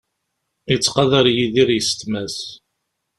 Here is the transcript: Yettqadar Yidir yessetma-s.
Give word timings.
Yettqadar 0.71 1.25
Yidir 1.35 1.69
yessetma-s. 1.73 2.37